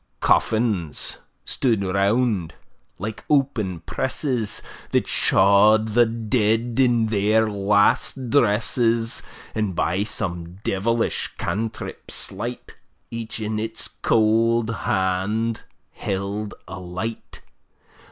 [0.19, 2.55] Coffins stood round,
[2.97, 9.21] like open presses, That shaw'd the dead in their last dresses;
[9.53, 12.77] And by some devilish cantrip slight,
[13.11, 15.61] Each in its cauld hand
[15.91, 17.41] held a light.